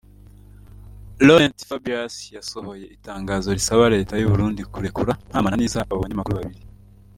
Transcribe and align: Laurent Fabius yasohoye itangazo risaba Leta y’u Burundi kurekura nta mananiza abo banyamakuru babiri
Laurent 1.25 1.57
Fabius 1.67 2.15
yasohoye 2.35 2.85
itangazo 2.95 3.47
risaba 3.57 3.85
Leta 3.95 4.13
y’u 4.17 4.31
Burundi 4.31 4.61
kurekura 4.73 5.11
nta 5.29 5.43
mananiza 5.45 5.79
abo 5.91 5.99
banyamakuru 6.03 6.37
babiri 6.39 6.61